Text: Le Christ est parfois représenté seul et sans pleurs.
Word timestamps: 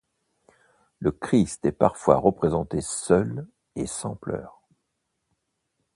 Le 0.97 1.11
Christ 1.11 1.63
est 1.67 1.71
parfois 1.71 2.17
représenté 2.17 2.81
seul 2.81 3.47
et 3.75 3.85
sans 3.85 4.15
pleurs. 4.15 4.63